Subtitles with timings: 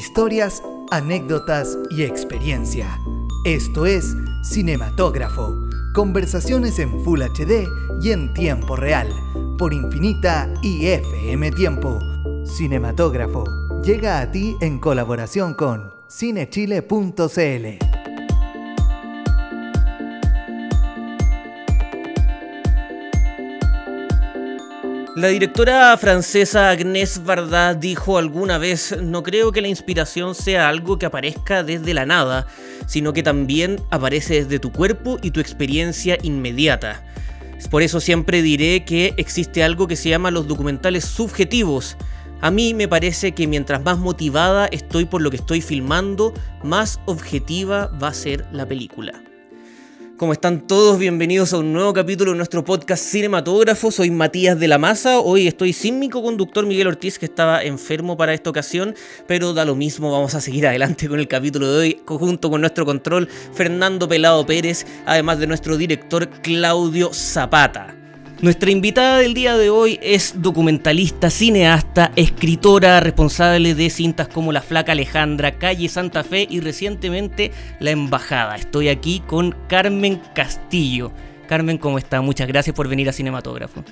[0.00, 2.98] historias, anécdotas y experiencia.
[3.44, 5.54] Esto es Cinematógrafo,
[5.92, 7.68] conversaciones en Full HD
[8.00, 9.08] y en tiempo real,
[9.58, 11.98] por Infinita y FM Tiempo.
[12.46, 13.44] Cinematógrafo
[13.84, 17.89] llega a ti en colaboración con cinechile.cl.
[25.20, 30.98] La directora francesa Agnès Varda dijo alguna vez, no creo que la inspiración sea algo
[30.98, 32.46] que aparezca desde la nada,
[32.86, 37.04] sino que también aparece desde tu cuerpo y tu experiencia inmediata.
[37.70, 41.98] Por eso siempre diré que existe algo que se llama los documentales subjetivos.
[42.40, 46.32] A mí me parece que mientras más motivada estoy por lo que estoy filmando,
[46.64, 49.20] más objetiva va a ser la película.
[50.20, 50.98] ¿Cómo están todos?
[50.98, 53.90] Bienvenidos a un nuevo capítulo de nuestro podcast Cinematógrafo.
[53.90, 55.18] Soy Matías de la Maza.
[55.18, 58.94] Hoy estoy sin mi co-conductor Miguel Ortiz, que estaba enfermo para esta ocasión,
[59.26, 60.12] pero da lo mismo.
[60.12, 64.44] Vamos a seguir adelante con el capítulo de hoy, junto con nuestro control Fernando Pelado
[64.44, 67.99] Pérez, además de nuestro director Claudio Zapata.
[68.42, 74.62] Nuestra invitada del día de hoy es documentalista, cineasta, escritora, responsable de cintas como La
[74.62, 78.56] Flaca Alejandra, Calle Santa Fe y recientemente La Embajada.
[78.56, 81.12] Estoy aquí con Carmen Castillo.
[81.48, 82.22] Carmen, ¿cómo está?
[82.22, 83.84] Muchas gracias por venir a Cinematógrafo.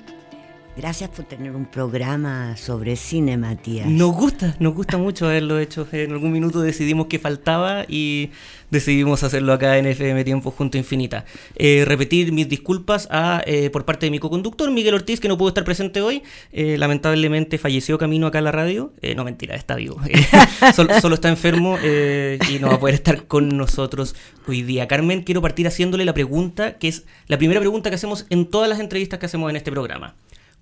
[0.77, 3.87] Gracias por tener un programa sobre cine, Matías.
[3.87, 5.85] Nos gusta, nos gusta mucho haberlo hecho.
[5.91, 8.29] En algún minuto decidimos que faltaba y
[8.69, 11.25] decidimos hacerlo acá en FM Tiempo junto a Infinita.
[11.55, 15.37] Eh, repetir mis disculpas a, eh, por parte de mi co-conductor, Miguel Ortiz, que no
[15.37, 16.23] pudo estar presente hoy.
[16.53, 18.93] Eh, lamentablemente falleció camino acá a la radio.
[19.15, 19.99] no, mentira, está vivo.
[20.75, 24.15] solo, solo, está enfermo y no va a poder estar con nosotros
[24.47, 24.87] hoy día.
[24.87, 28.69] Carmen, quiero partir haciéndole la pregunta, que es la primera pregunta que hacemos en todas
[28.69, 30.15] las entrevistas que hacemos en este programa.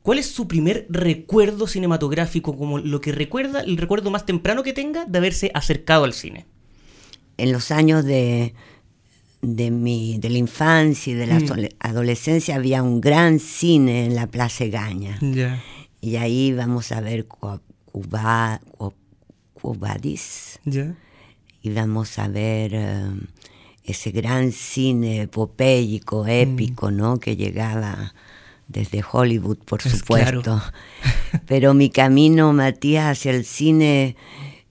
[0.08, 4.72] ¿Cuál es su primer recuerdo cinematográfico, como lo que recuerda, el recuerdo más temprano que
[4.72, 6.46] tenga de haberse acercado al cine?
[7.36, 8.54] En los años de,
[9.42, 11.68] de, mi, de la infancia y de la mm.
[11.80, 15.20] adolescencia había un gran cine en la Plaza Gaña.
[16.00, 18.62] Y ahí vamos a ver Cuba,
[19.56, 20.62] Cubadis.
[21.62, 23.10] Y vamos a ver eh,
[23.84, 26.96] ese gran cine epopélico, épico, mm.
[26.96, 27.20] ¿no?
[27.20, 28.14] Que llegaba
[28.68, 30.62] desde Hollywood, por pues supuesto.
[31.48, 34.16] Pero mi camino, Matías, hacia el cine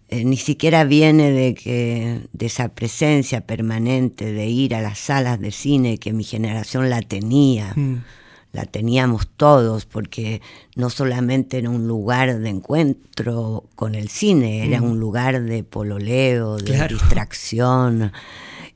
[0.08, 5.40] eh, ni siquiera viene de que de esa presencia permanente de ir a las salas
[5.40, 7.72] de cine que mi generación la tenía.
[7.74, 8.04] Mm.
[8.52, 10.40] La teníamos todos porque
[10.76, 14.84] no solamente era un lugar de encuentro con el cine, era mm.
[14.84, 18.12] un lugar de pololeo, de distracción,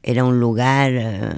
[0.02, 1.30] era un lugar eh,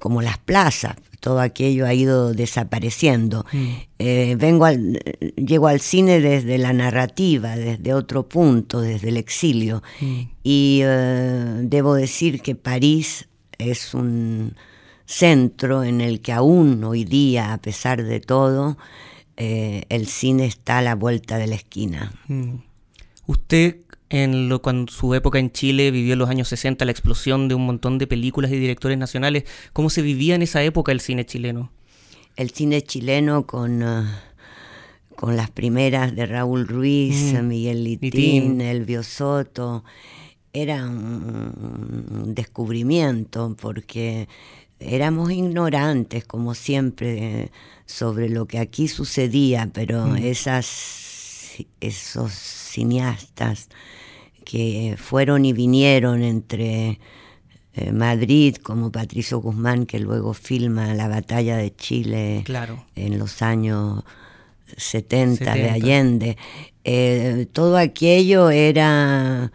[0.00, 3.46] como las plazas, todo aquello ha ido desapareciendo.
[3.52, 3.68] Mm.
[3.98, 4.98] Eh, vengo al,
[5.36, 9.82] llego al cine desde la narrativa, desde otro punto, desde el exilio.
[10.00, 10.20] Mm.
[10.42, 13.28] Y eh, debo decir que París
[13.58, 14.56] es un
[15.04, 18.78] centro en el que aún hoy día, a pesar de todo,
[19.36, 22.12] eh, el cine está a la vuelta de la esquina.
[22.28, 22.56] Mm.
[23.26, 23.76] Usted
[24.10, 27.54] en lo, cuando su época en Chile vivió en los años 60 la explosión de
[27.54, 29.44] un montón de películas y directores nacionales.
[29.72, 31.70] ¿Cómo se vivía en esa época el cine chileno?
[32.36, 34.04] El cine chileno con, uh,
[35.14, 37.46] con las primeras de Raúl Ruiz, mm.
[37.46, 39.84] Miguel Litín, Elvio Soto,
[40.52, 44.28] era un, descubrimiento porque
[44.80, 47.50] éramos ignorantes, como siempre,
[47.86, 50.16] sobre lo que aquí sucedía, pero mm.
[50.16, 51.09] esas,
[51.80, 53.68] esos cineastas
[54.44, 56.98] que fueron y vinieron entre
[57.74, 62.44] eh, Madrid, como Patricio Guzmán, que luego filma la batalla de Chile
[62.96, 64.02] en los años
[64.76, 66.36] 70, de Allende.
[66.84, 69.52] Eh, todo aquello era,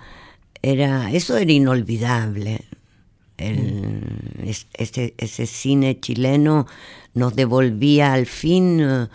[0.61, 2.61] era, eso era inolvidable.
[3.37, 4.47] Mm.
[4.77, 6.67] ese, ese cine chileno
[7.13, 9.07] nos devolvía al fin uh,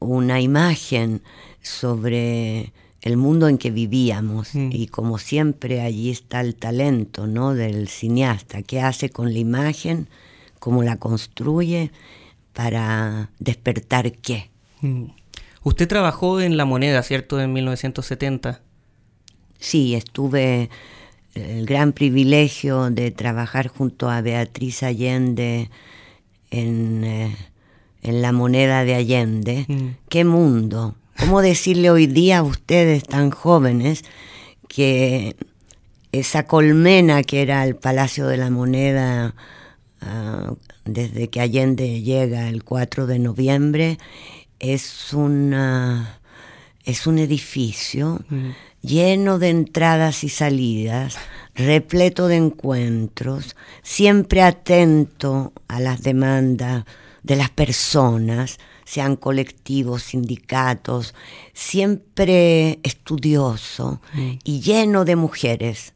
[0.00, 1.22] una imagen
[1.64, 4.70] sobre el mundo en que vivíamos mm.
[4.72, 7.54] y como siempre allí está el talento ¿no?
[7.54, 10.08] del cineasta, qué hace con la imagen,
[10.58, 11.90] cómo la construye
[12.52, 14.50] para despertar qué.
[14.80, 15.06] Mm.
[15.64, 17.40] Usted trabajó en La Moneda, ¿cierto?
[17.40, 18.60] En 1970.
[19.58, 20.68] Sí, estuve
[21.34, 25.70] el gran privilegio de trabajar junto a Beatriz Allende
[26.50, 27.36] en, eh,
[28.02, 29.64] en La Moneda de Allende.
[29.66, 29.88] Mm.
[30.10, 30.96] ¡Qué mundo!
[31.18, 34.04] ¿Cómo decirle hoy día a ustedes tan jóvenes
[34.68, 35.36] que
[36.12, 39.34] esa colmena que era el Palacio de la Moneda
[40.00, 43.98] ah, desde que Allende llega el 4 de noviembre
[44.58, 46.20] es una
[46.84, 48.20] es un edificio
[48.84, 51.16] lleno de entradas y salidas,
[51.54, 56.84] repleto de encuentros, siempre atento a las demandas
[57.22, 61.14] de las personas, sean colectivos, sindicatos,
[61.52, 64.00] siempre estudioso
[64.44, 65.92] y lleno de mujeres.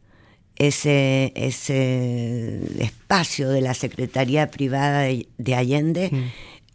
[0.57, 6.11] Ese, ese espacio de la Secretaría Privada de, Allende,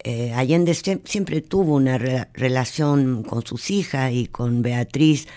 [0.05, 5.27] eh, Allende siempre tuvo una relación con sus hijas y con Beatriz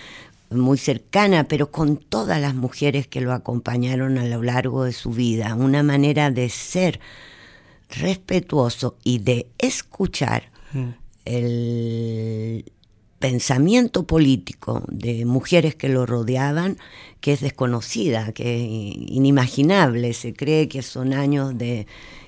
[0.51, 5.11] muy cercana, pero con todas las mujeres que lo acompañaron a lo largo de su
[5.11, 7.01] vida, una manera de ser
[7.91, 10.89] respetuoso y de escuchar mm.
[11.25, 12.73] el
[13.19, 16.79] pensamiento político de mujeres que lo rodeaban,
[17.21, 18.63] que es desconocida, que es
[19.11, 20.13] inimaginable.
[20.13, 21.87] Se cree que son años de,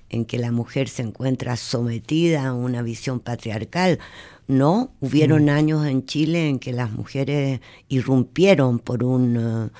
[0.09, 3.99] en que la mujer se encuentra sometida a una visión patriarcal.
[4.47, 5.51] No, hubieron mm.
[5.51, 9.71] años en Chile en que las mujeres irrumpieron por un, uh,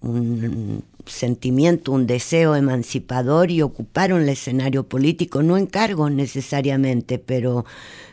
[0.00, 7.64] un sentimiento, un deseo emancipador y ocuparon el escenario político, no en cargos necesariamente, pero,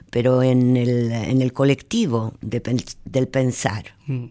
[0.09, 3.95] pero en, el, en el colectivo del pensar.
[4.07, 4.25] Mm.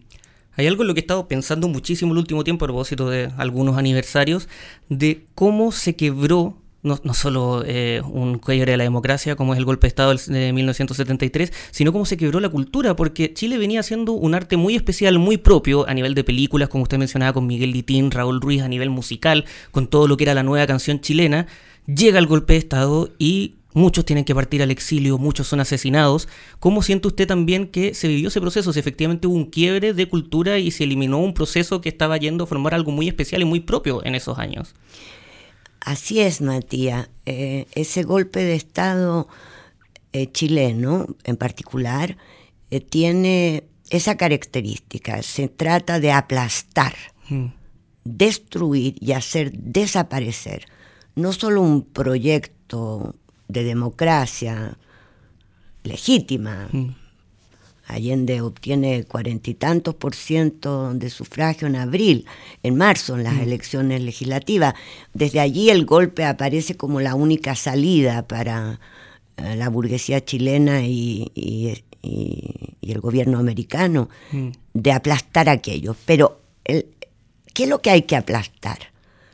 [0.57, 3.29] Hay algo en lo que he estado pensando muchísimo el último tiempo a propósito de
[3.37, 4.47] algunos aniversarios,
[4.89, 9.65] de cómo se quebró no, solo eh, un quiebre de la democracia, como es el
[9.65, 14.13] golpe de Estado de 1973, sino cómo se quebró la cultura, porque Chile venía haciendo
[14.13, 17.71] un arte muy especial, muy propio a nivel de películas, como usted mencionaba con Miguel
[17.71, 21.47] Litín, Raúl Ruiz, a nivel musical, con todo lo que era la nueva canción chilena.
[21.87, 26.27] Llega el golpe de Estado y muchos tienen que partir al exilio, muchos son asesinados.
[26.59, 28.73] ¿Cómo siente usted también que se vivió ese proceso?
[28.73, 32.43] Si efectivamente hubo un quiebre de cultura y se eliminó un proceso que estaba yendo
[32.43, 34.73] a formar algo muy especial y muy propio en esos años.
[35.85, 37.09] Así es, Matías.
[37.27, 39.27] Eh, ese golpe de Estado
[40.13, 42.17] eh, chileno, en particular,
[42.71, 45.21] eh, tiene esa característica.
[45.21, 46.95] Se trata de aplastar,
[47.29, 47.45] mm.
[48.03, 50.65] destruir y hacer desaparecer
[51.13, 53.15] no solo un proyecto
[53.47, 54.77] de democracia
[55.83, 56.95] legítima, mm.
[57.87, 62.25] Allende obtiene cuarenta y tantos por ciento de sufragio en abril,
[62.63, 63.41] en marzo, en las mm.
[63.41, 64.73] elecciones legislativas.
[65.13, 68.79] Desde allí el golpe aparece como la única salida para
[69.37, 71.31] eh, la burguesía chilena y,
[72.81, 74.49] el gobierno americano mm.
[74.73, 75.95] de aplastar aquello.
[76.05, 78.77] Pero, ¿qué es lo que hay que aplastar?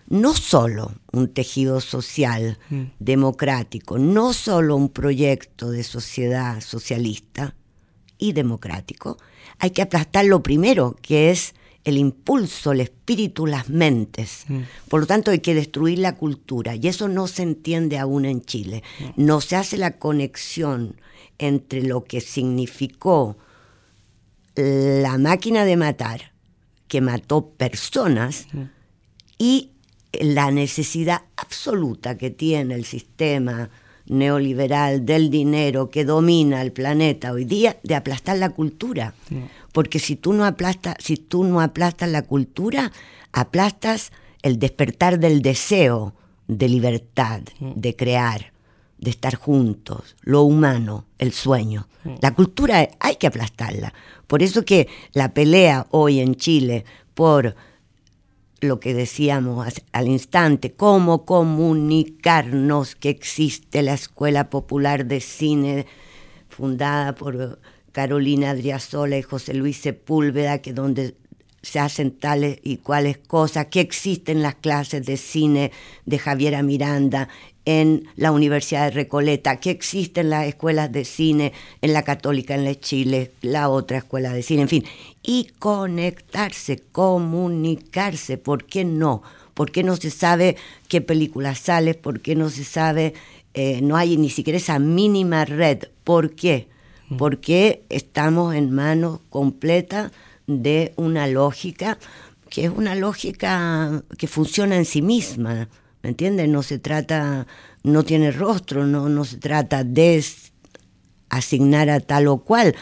[0.08, 2.84] No solo un tejido social mm.
[3.00, 7.56] democrático, no solo un proyecto de sociedad socialista,
[8.22, 9.18] y democrático,
[9.60, 14.46] hay que aplastar lo primero, que es el impulso, el espíritu, las mentes.
[14.48, 14.60] Mm.
[14.88, 18.44] Por lo tanto, hay que destruir la cultura y eso no se entiende aún en
[18.44, 18.84] Chile.
[19.18, 20.96] No se hace la conexión
[21.40, 23.38] entre lo que significó
[24.56, 26.34] la máquina de matar,
[26.88, 28.62] que mató personas, mm.
[29.40, 29.72] y
[30.20, 33.72] la necesidad absoluta que tiene el sistema
[34.12, 39.16] neoliberal del dinero que domina el planeta hoy día de aplastar la cultura.
[39.72, 42.92] Porque si tú no aplastas, si tú no aplastas la cultura,
[43.32, 44.12] aplastas
[44.44, 46.14] el despertar del deseo
[46.48, 48.52] de libertad, de crear,
[48.98, 51.88] de estar juntos, lo humano, el sueño.
[52.22, 53.94] La cultura hay que aplastarla.
[54.28, 56.84] Por eso que la pelea hoy en Chile
[57.14, 57.56] por
[58.62, 65.88] lo que decíamos al instante, cómo comunicarnos que existe la Escuela Popular de Cine
[66.48, 67.60] fundada por
[67.92, 71.16] Carolina Adriasola y José Luis Sepúlveda, que donde
[71.64, 75.72] se hacen tales y cuales cosas, que existen las clases de cine
[76.06, 77.30] de Javiera Miranda
[77.66, 82.66] en la Universidad de Recoleta, que existen las escuelas de cine en la Católica en
[82.66, 84.86] la Chile, la otra escuela de cine, en fin,
[85.24, 89.22] y conectarse, comunicarse, ¿por qué no?
[89.54, 90.56] ¿Por qué no se sabe
[90.88, 91.94] qué película sale?
[91.94, 93.14] ¿Por qué no se sabe,
[93.54, 95.84] eh, no hay ni siquiera esa mínima red?
[96.04, 96.68] ¿Por qué?
[97.10, 97.18] Mm.
[97.18, 100.12] Porque estamos en manos completas
[100.48, 102.00] de una lógica
[102.50, 105.70] que es una lógica que funciona en sí misma,
[106.04, 106.50] ¿me entiendes?
[106.50, 107.48] No se trata,
[107.84, 110.24] no tiene rostro, no, no se trata de
[111.30, 112.76] asignar a tal o cual,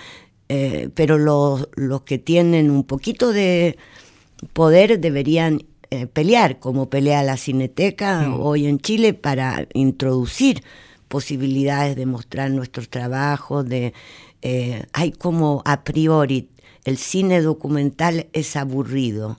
[0.48, 3.78] eh, pero los, los, que tienen un poquito de
[4.54, 8.42] poder deberían eh, pelear, como pelea la Cineteca mm.
[8.42, 10.64] hoy en Chile, para introducir
[11.08, 13.94] posibilidades de mostrar nuestros trabajos, de,
[14.42, 16.50] eh, hay como a priori
[16.86, 19.38] el cine documental es aburrido.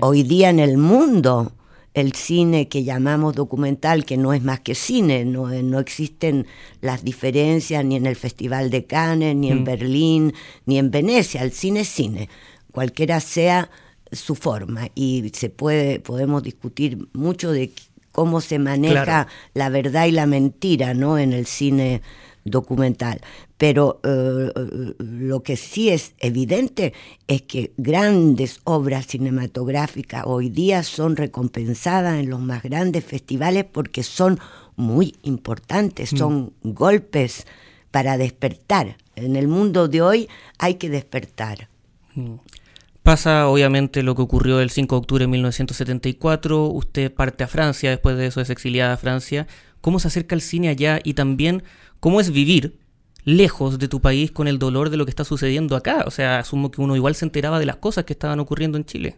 [0.00, 1.52] Hoy día en el mundo
[1.96, 6.46] el cine que llamamos documental, que no es más que cine, no, no existen
[6.82, 9.64] las diferencias ni en el Festival de Cannes, ni en mm.
[9.64, 10.34] Berlín,
[10.66, 12.28] ni en Venecia, el cine es cine,
[12.70, 13.70] cualquiera sea
[14.12, 14.90] su forma.
[14.94, 17.72] Y se puede podemos discutir mucho de
[18.12, 22.02] cómo se maneja la verdad y la mentira no en el cine
[22.44, 23.22] documental
[23.58, 26.92] pero eh, lo que sí es evidente
[27.26, 34.02] es que grandes obras cinematográficas hoy día son recompensadas en los más grandes festivales porque
[34.02, 34.38] son
[34.76, 36.16] muy importantes, mm.
[36.16, 37.46] son golpes
[37.90, 38.98] para despertar.
[39.14, 41.68] En el mundo de hoy hay que despertar.
[42.14, 42.34] Mm.
[43.02, 47.88] Pasa obviamente lo que ocurrió el 5 de octubre de 1974, usted parte a Francia,
[47.88, 49.46] después de eso es exiliada a Francia.
[49.80, 51.62] ¿Cómo se acerca el cine allá y también
[52.00, 52.76] cómo es vivir
[53.26, 56.04] lejos de tu país con el dolor de lo que está sucediendo acá.
[56.06, 58.86] O sea, asumo que uno igual se enteraba de las cosas que estaban ocurriendo en
[58.86, 59.16] Chile.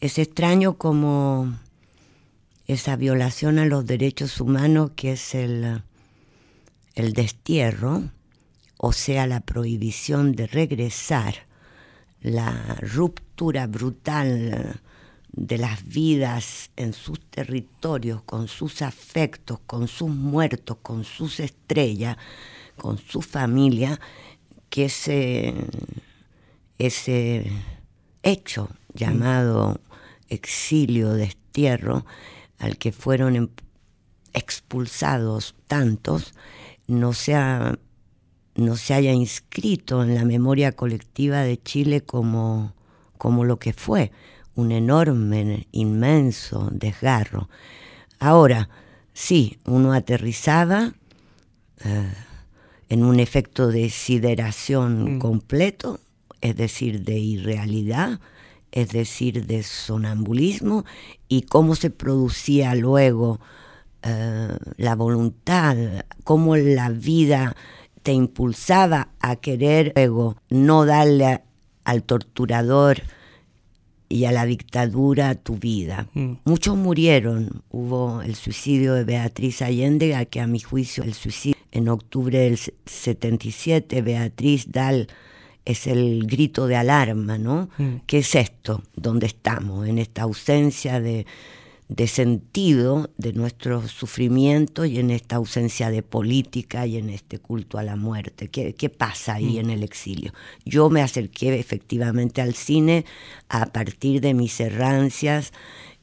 [0.00, 1.54] Es extraño como
[2.66, 5.82] esa violación a los derechos humanos que es el,
[6.94, 8.02] el destierro,
[8.78, 11.34] o sea, la prohibición de regresar,
[12.22, 14.80] la ruptura brutal
[15.32, 22.16] de las vidas en sus territorios, con sus afectos, con sus muertos, con sus estrellas,
[22.76, 24.00] con su familia
[24.70, 25.54] que ese,
[26.78, 27.50] ese
[28.22, 29.80] hecho llamado
[30.28, 32.04] exilio, destierro,
[32.58, 33.48] al que fueron em,
[34.32, 36.34] expulsados tantos,
[36.86, 37.12] no
[38.54, 42.74] no se haya inscrito en la memoria colectiva de Chile como,
[43.18, 44.12] como lo que fue,
[44.54, 47.48] un enorme, inmenso desgarro.
[48.18, 48.70] Ahora,
[49.12, 50.94] sí, uno aterrizaba,
[51.84, 52.12] eh,
[52.88, 55.18] en un efecto de sideración mm.
[55.18, 56.00] completo,
[56.40, 58.20] es decir, de irrealidad,
[58.72, 60.84] es decir, de sonambulismo,
[61.28, 63.40] y cómo se producía luego
[64.02, 65.76] eh, la voluntad,
[66.24, 67.56] cómo la vida
[68.02, 71.42] te impulsaba a querer luego no darle
[71.84, 73.02] al torturador
[74.08, 76.08] y a la dictadura tu vida.
[76.14, 76.32] Mm.
[76.44, 77.62] Muchos murieron.
[77.70, 82.38] Hubo el suicidio de Beatriz Allende, a que a mi juicio el suicidio en octubre
[82.38, 85.08] del 77, Beatriz Dal
[85.64, 87.68] es el grito de alarma, ¿no?
[87.76, 87.96] Mm.
[88.06, 88.82] ¿Qué es esto?
[88.94, 89.86] ¿Dónde estamos?
[89.88, 91.26] En esta ausencia de,
[92.06, 97.82] sentido de nuestro sufrimiento y en esta ausencia de política y en este culto a
[97.82, 98.48] la muerte.
[98.48, 99.58] ¿Qué, pasa ahí mm.
[99.58, 100.32] en el exilio?
[100.64, 103.04] Yo me acerqué efectivamente al cine
[103.48, 105.52] a partir de mis errancias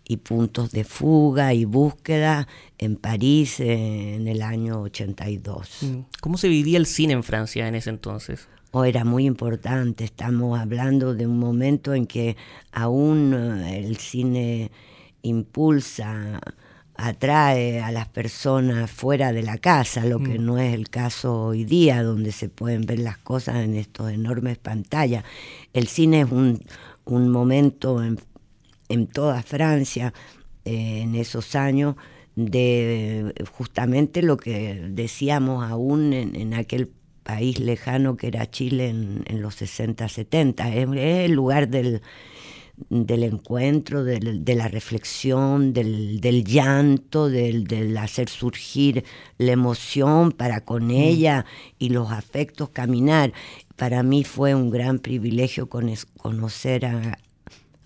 [0.06, 2.48] y puntos de fuga y búsqueda
[2.78, 5.70] en París en el año 82.
[5.82, 6.00] Mm.
[6.22, 8.48] ¿Cómo se vivía el cine en Francia en ese entonces?
[8.72, 12.36] Oh, era muy importante, estamos hablando de un momento en que
[12.72, 14.72] aún eh, el cine
[15.24, 16.40] impulsa,
[16.96, 20.46] atrae a las personas fuera de la casa, lo que mm.
[20.46, 24.60] no es el caso hoy día, donde se pueden ver las cosas en estos enormes
[24.60, 25.24] pantallas.
[25.74, 26.64] El cine es un,
[27.06, 28.20] un momento en
[28.90, 30.14] en toda Francia
[30.66, 31.96] eh, en esos años
[32.36, 36.90] de justamente lo que decíamos aún en, aquel
[37.22, 40.76] país lejano que era Chile en, los 60, 70.
[40.76, 42.02] Es, el lugar del,
[42.90, 49.04] del encuentro, de la reflexión, del, llanto, del, hacer surgir
[49.38, 50.92] la emoción para con mm.
[50.92, 51.46] ella
[51.78, 53.34] y los afectos caminar.
[53.76, 57.20] Para mí fue un gran privilegio conocer a,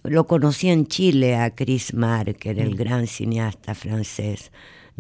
[0.03, 2.77] lo conocí en Chile a Chris Marker, el mm.
[2.77, 4.51] gran cineasta francés,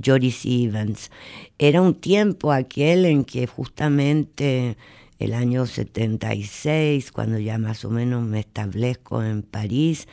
[0.03, 1.11] Joris Evans.
[1.57, 4.75] Era un tiempo aquel en que justamente
[5.19, 10.07] el año 76, cuando ya más o menos me establezco en París,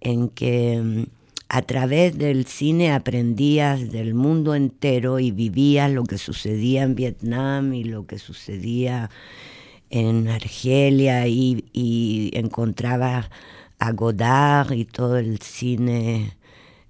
[0.00, 1.04] en que mm,
[1.48, 7.72] a través del cine aprendías del mundo entero y vivías lo que sucedía en Vietnam
[7.72, 9.10] y lo que sucedía
[9.90, 13.30] en Argelia y, encontrabas
[13.78, 16.32] a Godard y todo el cine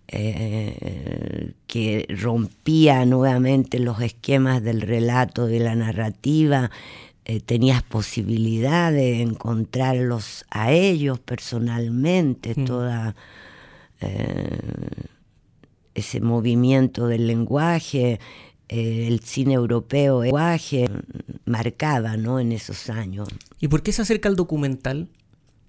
[0.09, 6.71] eh, que rompía nuevamente los esquemas del relato, de la narrativa,
[7.28, 12.64] eh, tenías posibilidad de encontrarlos a ellos personalmente, mm.
[12.64, 13.16] toda
[14.00, 14.61] eh,
[15.97, 18.21] ese movimiento del lenguaje,
[18.68, 20.88] el cine europeo, el lenguaje
[21.47, 22.38] marcaba ¿no?
[22.38, 23.28] en esos años.
[23.59, 25.09] ¿Y por qué se acerca al documental?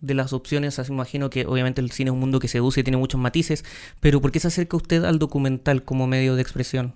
[0.02, 2.84] de las opciones, así imagino que obviamente el cine es un mundo que seduce y
[2.84, 3.66] tiene muchos matices,
[4.00, 6.94] pero ¿por qué se acerca usted al documental como medio de expresión?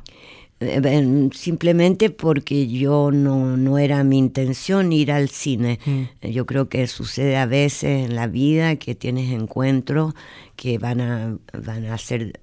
[0.63, 5.80] Eh, simplemente porque yo no, no, era mi intención ir al cine.
[5.86, 6.27] Mm.
[6.27, 10.13] Yo creo que sucede a veces en la vida que tienes encuentros
[10.56, 12.39] que van a, van a hacer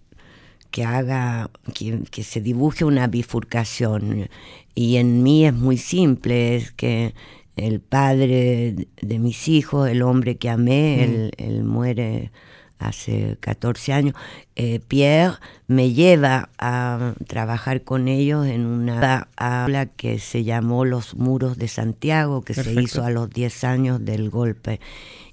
[0.72, 4.28] que haga, que, que, se dibuje una bifurcación.
[4.74, 7.14] Y en mí es muy simple, es que
[7.54, 11.02] el padre de mis hijos, el hombre que amé, mm.
[11.02, 12.32] él, él muere
[12.78, 14.14] hace 14 años,
[14.56, 21.14] eh, Pierre me lleva a trabajar con ellos en una aula que se llamó Los
[21.14, 24.80] Muros de Santiago, que se hizo a los 10 años del golpe.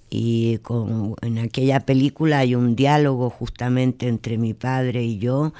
[0.09, 5.53] Y con, en aquella película hay un diálogo justamente entre mi padre y yo,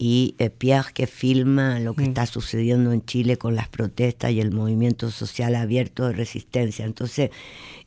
[0.00, 4.40] y eh, Pierre que filma lo que está sucediendo en Chile con las protestas y
[4.40, 6.84] el movimiento social abierto de resistencia.
[6.84, 7.30] Entonces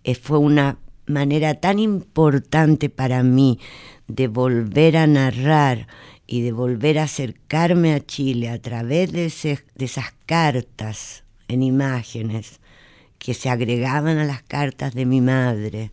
[0.03, 3.59] eh, fue una manera tan importante para mí
[4.07, 5.87] de volver a narrar
[6.27, 12.61] y de volver a acercarme a Chile a través de, esas cartas en imágenes
[13.19, 15.91] que se agregaban a las cartas de mi madre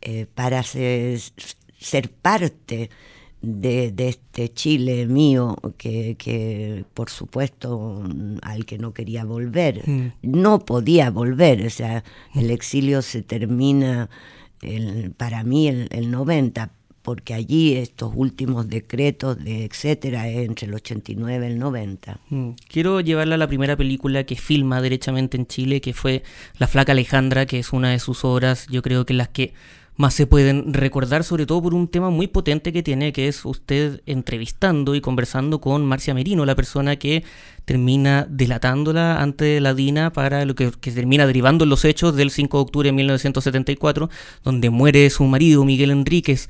[0.00, 1.20] eh, para ser,
[2.22, 2.90] parte
[3.46, 8.02] de, este Chile mío que, por supuesto
[8.42, 9.88] al que no quería volver.
[9.88, 10.12] Mm.
[10.22, 14.08] No podía volver, o sea, el exilio se termina
[15.16, 16.70] para mí el, el 90,
[17.06, 22.18] porque allí estos últimos decretos de etcétera entre el 89 y el 90.
[22.30, 22.50] Mm.
[22.68, 26.24] Quiero llevarla a la primera película que filma derechamente en Chile, que fue
[26.58, 29.54] La Flaca Alejandra, que es una de sus obras, yo creo que las que
[29.96, 33.44] más se pueden recordar, sobre todo por un tema muy potente que tiene, que es
[33.44, 37.24] usted entrevistando y conversando con Marcia Merino, la persona que
[37.64, 42.62] termina delatándola ante la DINA para lo que, termina derivando los hechos del 5 de
[42.62, 44.10] octubre de 1974,
[44.44, 46.48] donde muere su marido, Miguel Enríquez.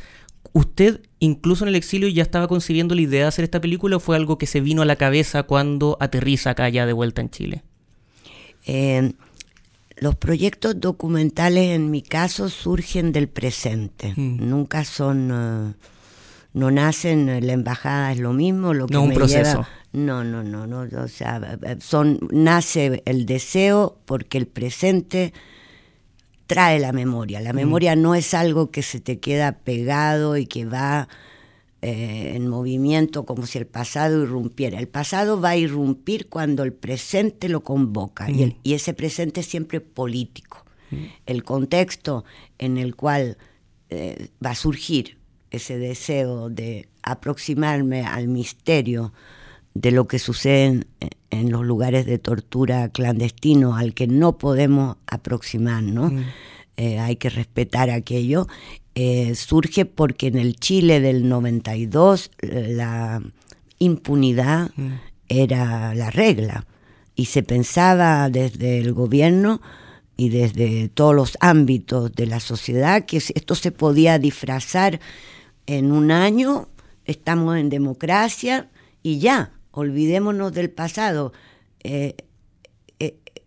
[0.52, 4.00] ¿Usted, incluso en el exilio, ya estaba concibiendo la idea de hacer esta película o
[4.00, 7.30] fue algo que se vino a la cabeza cuando aterriza acá ya de vuelta en
[7.30, 7.62] Chile?
[8.66, 9.12] Eh,
[9.96, 14.48] los proyectos documentales en mi caso surgen del presente, mm.
[14.48, 15.74] nunca son, uh,
[16.52, 19.66] no nacen, la embajada es lo mismo, lo que no un proceso.
[19.92, 25.32] no, no, no, no, o sea, son, nace el deseo porque el presente
[26.46, 27.40] trae la memoria.
[27.40, 27.56] La mm.
[27.56, 31.08] memoria no es algo que se te queda pegado y que va
[31.88, 34.80] eh, en movimiento como si el pasado irrumpiera.
[34.80, 38.54] El pasado va a irrumpir cuando el presente lo convoca y, mm.
[38.64, 40.64] ese presente es siempre político.
[40.90, 40.96] Mm.
[41.26, 42.24] El contexto
[42.58, 43.38] en el cual
[43.88, 45.18] eh, va a surgir
[45.52, 49.12] ese deseo de aproximarme al misterio
[49.74, 50.86] de lo que sucede
[51.30, 56.10] en, los lugares de tortura clandestino al que no podemos aproximar, ¿no?
[56.10, 56.24] Mm.
[56.76, 58.46] Eh, hay que respetar aquello
[58.98, 63.20] eh, surge porque en el Chile del 92 eh, la
[63.78, 64.92] impunidad mm.
[65.28, 66.64] era la regla
[67.14, 69.60] y se pensaba desde el gobierno
[70.16, 74.98] y desde todos los ámbitos de la sociedad que esto se podía disfrazar
[75.66, 76.70] en un año,
[77.04, 78.70] estamos en democracia
[79.02, 81.34] y ya, olvidémonos del pasado.
[81.80, 82.16] Eh,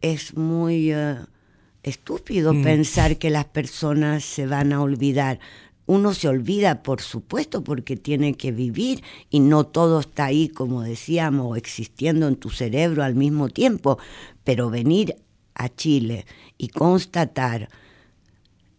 [0.01, 0.93] es muy
[1.83, 2.63] estúpido mm.
[2.63, 5.39] pensar que las personas se van a olvidar.
[5.85, 10.83] Uno se olvida, por supuesto, porque tiene que vivir y no todo está ahí, como
[10.83, 13.97] decíamos, existiendo en tu cerebro al mismo tiempo.
[14.43, 15.15] Pero venir
[15.55, 16.25] a Chile
[16.57, 17.69] y constatar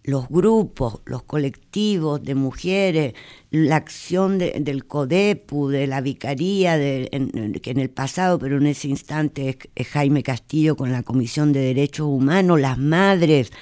[0.03, 3.15] los grupos, los colectivos de mujeres,
[3.51, 9.59] la acción del CODEPU, de la Vicaría, que en el pasado, pero en ese instante
[9.75, 13.53] es, Jaime Castillo con la Comisión de Derechos Humanos, las madres,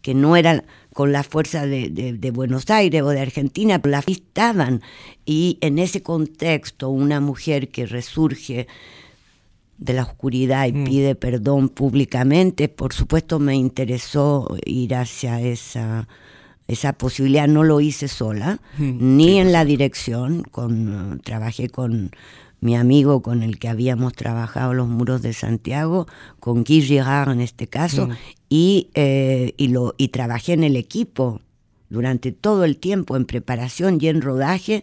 [0.00, 4.80] que no eran con la fuerza de, Buenos Aires o de Argentina, pero la estaban.
[5.26, 8.66] Y en ese contexto, una mujer que resurge
[9.78, 10.84] de la oscuridad y mm.
[10.84, 16.08] pide perdón públicamente, por supuesto me interesó ir hacia esa,
[16.66, 17.46] esa posibilidad.
[17.46, 22.10] No lo hice sola, mm, ni en la dirección, con, trabajé con
[22.60, 26.08] mi amigo con el que habíamos trabajado los muros de Santiago,
[26.40, 28.12] con Guy Girard en este caso, mm.
[28.48, 31.40] y, eh, y, lo, y trabajé en el equipo
[31.88, 34.82] durante todo el tiempo en preparación y en rodaje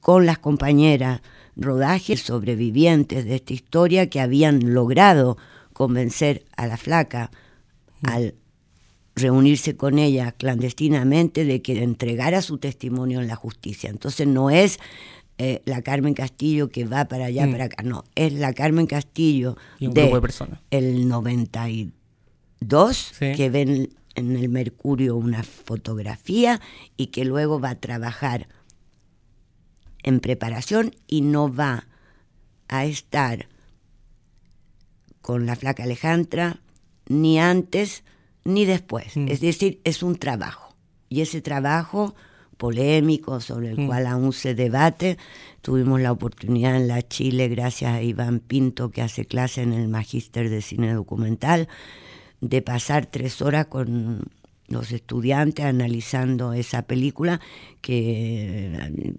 [0.00, 1.20] con las compañeras
[1.60, 5.36] rodajes sobrevivientes de esta historia que habían logrado
[5.72, 7.30] convencer a la flaca
[8.00, 8.08] mm.
[8.08, 8.34] al
[9.14, 13.88] reunirse con ella clandestinamente de que entregara su testimonio en la justicia.
[13.90, 14.80] Entonces no es
[15.38, 17.52] eh, la Carmen Castillo que va para allá, mm.
[17.52, 20.10] para acá, no, es la Carmen Castillo de,
[20.70, 26.60] el 92 que ven en el Mercurio una fotografía
[26.96, 28.46] y que luego va a trabajar
[30.02, 31.86] en preparación y no va
[32.68, 33.48] a estar
[35.20, 36.60] con la flaca Alejandra,
[37.06, 38.04] ni antes
[38.44, 39.16] ni después.
[39.16, 39.28] Mm.
[39.28, 40.74] Es decir, es un trabajo.
[41.08, 42.14] Y ese trabajo
[42.56, 43.86] polémico sobre el mm.
[43.86, 45.18] cual aún se debate,
[45.62, 49.88] tuvimos la oportunidad en la Chile, gracias a Iván Pinto, que hace clase en el
[49.88, 51.68] Magíster de Cine Documental,
[52.40, 54.24] de pasar tres horas con
[54.70, 57.40] los estudiantes analizando esa película
[57.80, 59.14] que,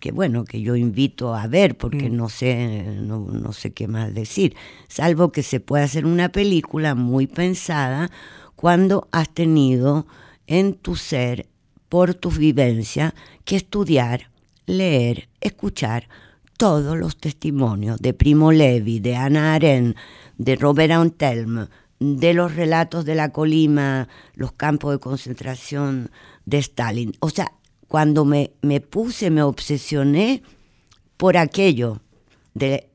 [0.00, 2.16] que, bueno que yo invito a ver porque mm.
[2.16, 4.56] no sé no, no, sé qué más decir
[4.88, 8.10] salvo que se puede hacer una película muy pensada
[8.56, 10.06] cuando has tenido
[10.46, 11.46] en tu ser
[11.90, 13.14] por tu vivencia
[13.44, 14.30] que estudiar
[14.64, 16.08] leer escuchar
[16.56, 19.98] todos los testimonios de Primo Levi de Ana Arendt
[20.38, 21.66] de Robert Antelme
[22.04, 26.10] de los relatos de la Colima, los campos de concentración
[26.44, 27.12] de Stalin.
[27.20, 27.52] O sea,
[27.88, 30.42] cuando me, me puse, me obsesioné
[31.16, 32.00] por aquello
[32.54, 32.88] de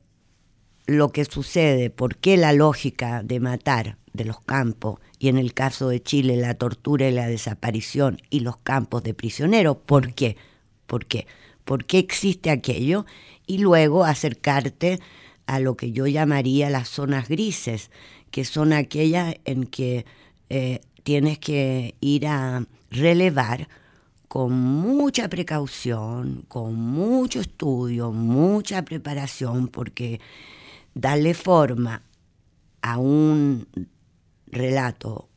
[0.86, 5.54] lo que sucede, por qué la lógica de matar de los campos, y en el
[5.54, 10.36] caso de Chile la tortura y la desaparición y los campos de prisioneros, ¿por qué?
[10.86, 11.26] ¿Por qué?
[11.64, 13.06] ¿Por qué existe aquello?
[13.46, 14.98] Y luego acercarte
[15.46, 17.90] a lo que yo llamaría las zonas grises,
[18.30, 20.04] que son aquellas en que
[20.48, 23.68] eh, tienes que ir a relevar
[24.28, 30.20] con mucha precaución, con mucho estudio, mucha preparación, porque
[30.94, 32.02] darle forma
[32.82, 33.66] a un
[34.46, 35.28] relato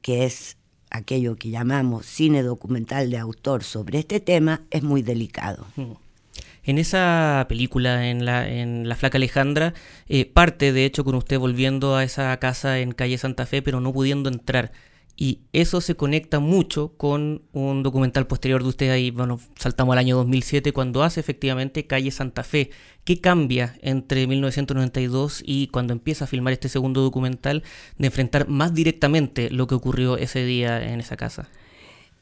[0.00, 0.56] que es
[0.90, 5.66] aquello que llamamos cine documental de autor sobre este tema es muy delicado.
[5.76, 5.92] Mm.
[6.62, 9.74] En esa película, en la, Flaca Alejandra,
[10.08, 13.80] eh, parte de hecho con usted volviendo a esa casa en calle Santa Fe, pero
[13.80, 14.72] no pudiendo entrar.
[15.22, 19.98] Y eso se conecta mucho con un documental posterior de usted ahí, bueno, saltamos al
[19.98, 22.70] año 2007, cuando hace efectivamente Calle Santa Fe.
[23.04, 27.64] ¿Qué cambia entre 1992 y cuando empieza a filmar este segundo documental
[27.98, 31.50] de enfrentar más directamente lo que ocurrió ese día en esa casa?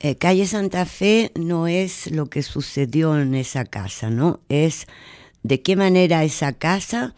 [0.01, 4.41] Eh, calle Santa Fe no es lo que sucedió en esa casa, ¿no?
[4.49, 4.87] Es
[5.43, 7.17] de qué manera esa casa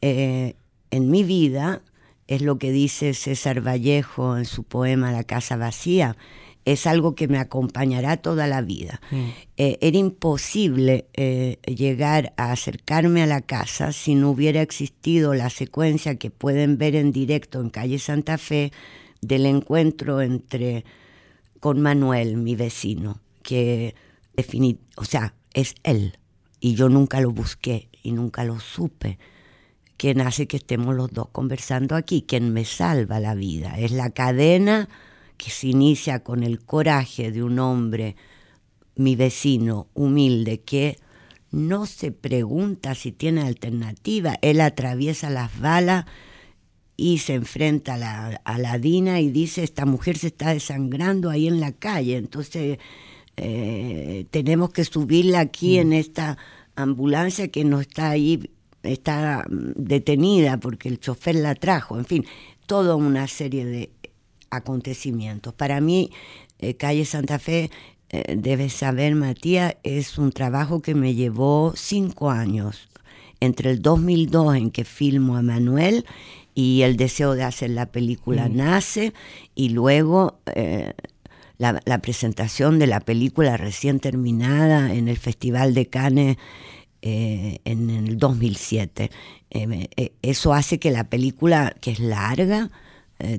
[0.00, 0.54] eh,
[0.90, 1.82] en mi vida,
[2.26, 6.16] es lo que dice César Vallejo en su poema La casa vacía,
[6.64, 9.00] es algo que me acompañará toda la vida.
[9.10, 9.24] Mm.
[9.56, 11.06] Eh, era imposible
[11.64, 16.96] llegar a acercarme a la casa si no hubiera existido la secuencia que pueden ver
[16.96, 18.72] en directo en calle Santa Fe
[19.22, 20.84] del encuentro entre
[21.60, 23.94] con Manuel, mi vecino, que
[24.96, 26.18] o sea, es él.
[26.60, 29.18] Y yo nunca lo busqué y nunca lo supe.
[29.96, 33.78] Quien hace que estemos los dos conversando aquí, quien me salva la vida.
[33.78, 34.88] Es la cadena
[35.36, 38.16] que se inicia con el coraje de un hombre,
[38.96, 40.98] mi vecino, humilde, que
[41.50, 44.36] no se pregunta si tiene alternativa.
[44.42, 46.04] Él atraviesa las balas
[47.00, 51.30] y se enfrenta a la, a la Dina y dice, esta mujer se está desangrando
[51.30, 52.78] ahí en la calle, entonces
[53.36, 55.80] eh, tenemos que subirla aquí mm.
[55.80, 56.38] en esta
[56.74, 58.50] ambulancia que no está ahí,
[58.82, 62.26] está mm, detenida porque el chofer la trajo, en fin,
[62.66, 63.90] toda una serie de
[64.50, 65.54] acontecimientos.
[65.54, 66.10] Para mí,
[66.58, 67.70] eh, Calle Santa Fe,
[68.08, 72.88] eh, debes saber, Matías, es un trabajo que me llevó cinco años,
[73.38, 76.04] entre el 2002 en que filmo a Manuel
[76.58, 78.56] y el deseo de hacer la película mm.
[78.56, 79.12] nace
[79.54, 80.92] y luego eh,
[81.56, 86.36] la, presentación de la película recién terminada en el Festival de Cannes
[87.00, 89.08] eh, en, el 2007.
[89.50, 92.70] Eh, eso hace que la película, que es larga,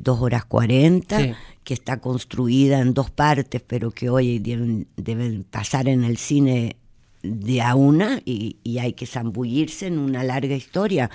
[0.01, 6.05] dos horas cuarenta, que está construida en dos partes, pero que hoy deben, pasar en
[6.05, 6.77] el cine
[7.21, 11.09] de a una y, y hay que zambullirse en una larga historia.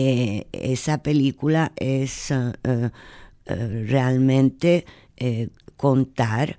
[0.00, 2.90] Eh, esa película es eh, eh,
[3.88, 4.86] realmente
[5.76, 6.56] contar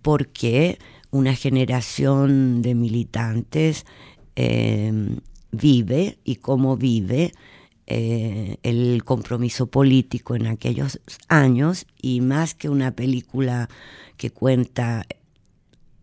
[0.00, 0.78] por qué
[1.10, 3.84] una generación de militantes
[5.50, 7.32] vive y cómo vive
[7.86, 13.68] el compromiso político en aquellos años y más que una película
[14.16, 15.06] que cuenta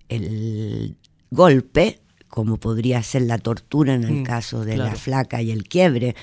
[0.09, 0.95] el
[1.31, 1.99] golpe,
[2.35, 6.17] como podría ser la tortura en el mm, caso de la flaca y el quiebre,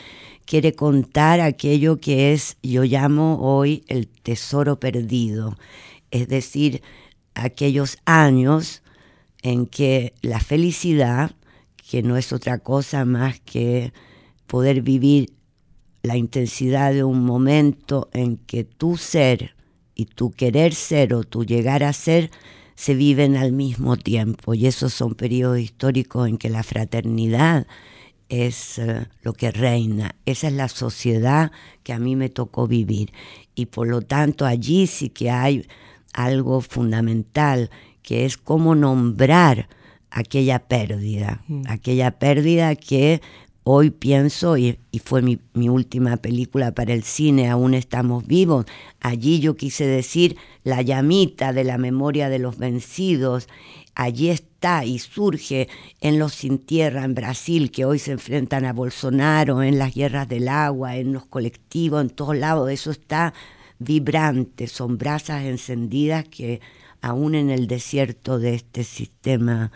[0.45, 5.57] quiere contar aquello que es, yo llamo hoy el tesoro perdido,
[6.11, 6.83] es decir,
[7.33, 8.83] aquellos años
[9.41, 11.35] en que la felicidad,
[11.77, 13.95] que no es otra cosa más que
[14.47, 15.33] poder vivir
[16.03, 19.55] la intensidad de un momento en que tu ser
[19.95, 22.31] y tu querer ser o tu llegar a ser
[22.75, 27.67] se viven al mismo tiempo y esos son periodos históricos en que la fraternidad
[28.29, 33.13] es eh, lo que reina, esa es la sociedad que a mí me tocó vivir.
[33.55, 35.67] Y por lo tanto allí sí que hay
[36.15, 37.71] algo fundamental,
[38.03, 39.69] que es cómo nombrar
[40.11, 41.65] aquella pérdida, mm.
[41.69, 43.21] aquella pérdida que
[43.65, 48.67] hoy pienso, y, fue mi, última película para el cine, Aún estamos vivos,
[49.01, 53.49] allí yo quise decir la llamita de la memoria de los vencidos,
[53.95, 55.69] allí está y surge
[56.01, 60.29] en los sin tierra en Brasil, que hoy se enfrentan a Bolsonaro, en las guerras
[60.29, 63.35] del agua, en los colectivos, en todos lados, eso está
[63.79, 66.61] vibrante, son brasas encendidas que
[67.01, 69.73] aún en el desierto de este sistema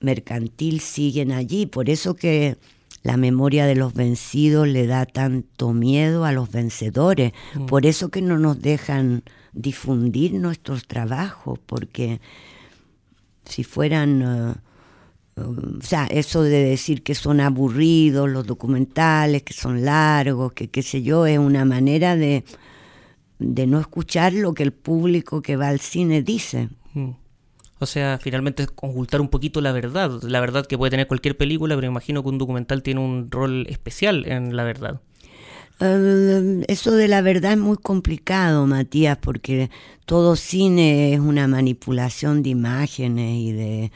[0.00, 1.66] mercantil siguen allí.
[1.66, 2.56] Por eso que
[3.02, 7.32] la memoria de los vencidos le da tanto miedo a los vencedores.
[7.54, 7.66] Mm.
[7.66, 12.20] Por eso que no nos dejan difundir nuestros trabajos, porque
[13.44, 14.22] si fueran...
[14.22, 20.52] Uh, uh, o sea, eso de decir que son aburridos los documentales, que son largos,
[20.52, 22.44] que qué sé yo, es una manera de,
[23.38, 26.68] de no escuchar lo que el público que va al cine dice.
[26.92, 27.10] Mm.
[27.80, 31.36] O sea, finalmente es conjuntar un poquito la verdad, la verdad que puede tener cualquier
[31.36, 35.00] película, pero imagino que un documental tiene un rol especial en la verdad.
[35.80, 39.70] Eh, eso de la verdad es muy complicado, Matías, porque
[40.04, 43.92] todo cine es una manipulación de imágenes y de,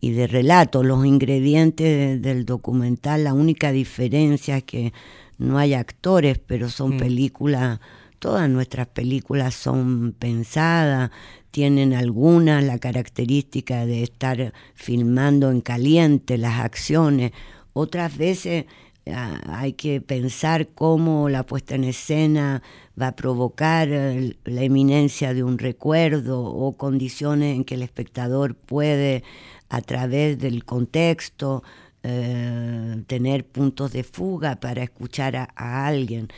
[0.00, 0.84] y de relatos.
[0.84, 4.92] Los ingredientes del documental, la única diferencia es que
[5.38, 6.98] no hay actores, pero son mm.
[6.98, 7.78] películas
[8.20, 11.10] todas nuestras películas son pensadas,
[11.50, 17.32] tienen algunas la característica de estar filmando en caliente las acciones,
[17.72, 18.66] otras veces
[19.12, 22.62] ah, hay que pensar cómo la puesta en escena
[23.00, 28.54] va a provocar eh, la eminencia de un recuerdo o condiciones en que el espectador
[28.54, 29.24] puede
[29.70, 31.62] a través del contexto
[32.02, 36.28] eh, tener puntos de fuga para escuchar a alguien.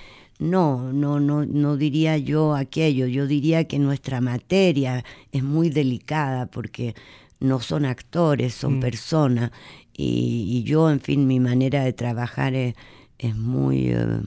[0.43, 3.07] No, no, no, no diría yo aquello.
[3.07, 6.97] Yo diría que nuestra materia es muy delicada porque
[7.39, 8.81] no son actores, son mm.
[8.81, 9.53] personas.
[9.95, 12.75] Y, yo, en fin, mi manera de trabajar es,
[13.37, 14.21] muy eh,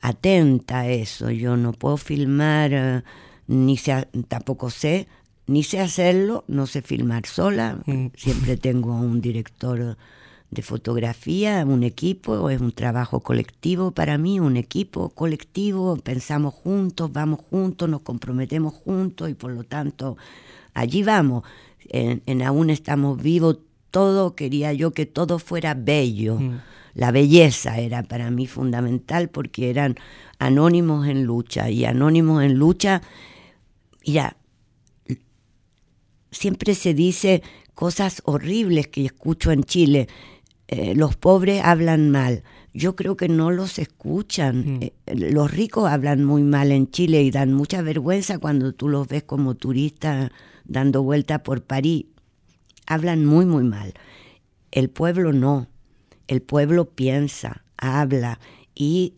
[0.00, 1.30] atenta a eso.
[1.30, 3.02] Yo no puedo filmar, eh,
[3.48, 3.76] ni
[4.28, 5.08] tampoco sé,
[5.48, 7.82] ni sé hacerlo, no sé filmar sola.
[7.86, 8.08] Mm.
[8.14, 9.96] Siempre tengo un director
[10.50, 17.12] de fotografía, un equipo, es un trabajo colectivo para mí, un equipo colectivo, pensamos juntos,
[17.12, 20.16] vamos juntos, nos comprometemos juntos y por lo tanto
[20.74, 21.44] allí vamos.
[21.88, 23.58] En, Aún estamos vivos,
[23.90, 26.38] todo quería yo que todo fuera bello.
[26.38, 26.60] Mm.
[26.94, 29.96] La belleza era para mí fundamental porque eran
[30.38, 33.02] anónimos en lucha y anónimos en lucha,
[34.04, 34.36] ya
[36.30, 37.42] siempre se dice
[37.74, 40.08] cosas horribles que escucho en Chile.
[40.72, 42.44] Eh, los pobres hablan mal.
[42.72, 44.76] Yo creo que no los escuchan.
[44.76, 44.82] Mm.
[44.82, 49.08] Eh, los ricos hablan muy mal en Chile y dan mucha vergüenza cuando tú los
[49.08, 50.30] ves como turistas
[50.64, 52.06] dando vuelta por París.
[52.86, 53.94] Hablan muy, muy mal.
[54.70, 55.66] El pueblo no.
[56.28, 58.38] El pueblo piensa, habla
[58.72, 59.14] y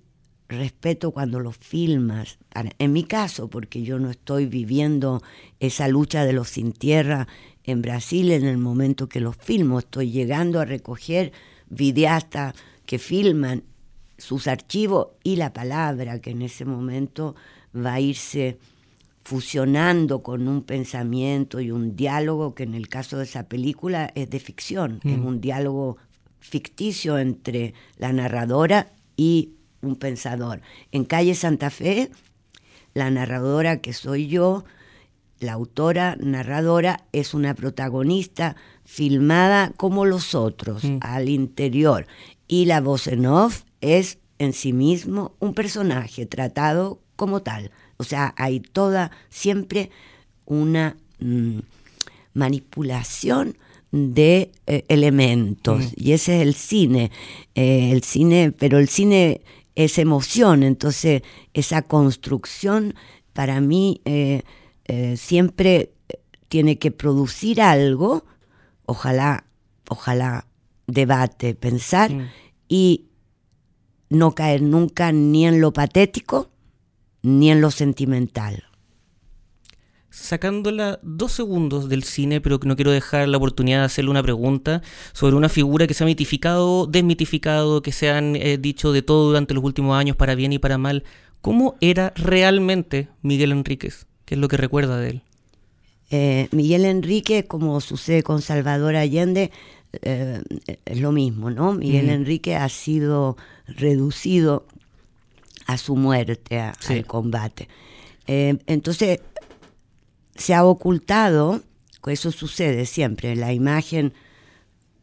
[0.49, 2.39] respeto cuando los filmas.
[2.79, 5.23] En mi caso, porque yo no estoy viviendo
[5.61, 7.29] esa lucha de los sin tierra
[7.65, 9.79] en Brasil en el momento que los filmo.
[9.79, 11.33] Estoy llegando a recoger
[11.69, 12.55] videastas
[12.87, 13.65] que filman
[14.19, 17.35] sus archivos y la palabra que en ese momento
[17.75, 18.59] va a irse
[19.25, 24.29] fusionando con un pensamiento y un diálogo que en el caso de esa película es
[24.31, 25.27] de ficción, es mm.
[25.27, 25.97] un diálogo
[26.41, 30.61] ficticio entre la narradora y un pensador.
[30.91, 32.11] En Calle Santa Fe,
[32.95, 34.65] la narradora que soy yo,
[35.43, 40.99] la autora narradora es una protagonista filmada como los otros, mm.
[41.01, 42.07] al interior.
[42.49, 47.71] Y la voz en off es en sí mismo un personaje tratado como tal.
[47.97, 49.91] O sea, hay toda, siempre
[50.47, 51.59] una mm,
[52.35, 53.57] manipulación
[53.91, 55.81] de eh, elementos.
[55.81, 55.93] Mm.
[55.97, 57.11] Y ese es el cine.
[57.55, 59.43] Eh, el cine, pero el cine
[59.75, 61.23] es emoción, entonces
[61.55, 62.95] esa construcción
[63.33, 64.43] para mí eh,
[64.85, 65.93] eh, siempre
[66.49, 68.25] tiene que producir algo,
[68.85, 69.47] ojalá,
[69.89, 70.47] ojalá
[70.87, 72.11] debate, pensar
[72.69, 73.07] y
[74.11, 76.51] no caer nunca ni en lo patético
[77.23, 78.65] ni en lo sentimental.
[80.11, 84.23] Sacándola dos segundos del cine, pero que no quiero dejar la oportunidad de hacerle una
[84.23, 84.83] pregunta
[85.15, 89.29] sobre una figura que se ha mitificado, desmitificado, que se han eh, dicho de todo
[89.29, 91.05] durante los últimos años, para bien y para mal.
[91.41, 94.07] ¿Cómo era realmente Miguel Enríquez?
[94.33, 95.23] ¿Qué es lo que recuerda de él?
[96.11, 99.51] Eh, Miguel Enrique, como sucede con Salvador Allende,
[100.01, 100.41] eh,
[100.87, 101.75] es lo mismo, ¿no?
[101.75, 104.65] Miguel Enrique ha sido reducido
[105.67, 107.69] a su muerte, al combate.
[108.27, 109.21] Eh, entonces,
[110.35, 111.61] se ha ocultado,
[112.07, 114.15] eso sucede siempre, la imagen